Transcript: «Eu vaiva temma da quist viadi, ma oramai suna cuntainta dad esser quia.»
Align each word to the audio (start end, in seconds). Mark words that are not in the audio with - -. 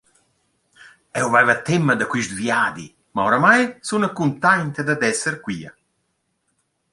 «Eu 1.21 1.27
vaiva 1.33 1.55
temma 1.67 1.93
da 1.97 2.05
quist 2.11 2.31
viadi, 2.39 2.87
ma 3.13 3.21
oramai 3.29 3.61
suna 3.87 4.09
cuntainta 4.17 4.81
dad 4.87 5.01
esser 5.13 5.35
quia.» 5.45 5.71